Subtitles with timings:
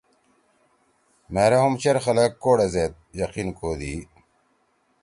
[1.33, 3.95] مھیرے ہُم چیر خلگ کوڑے زید یقین کودی۔